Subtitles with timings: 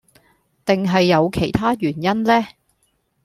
[0.65, 2.43] 定係有其他原因呢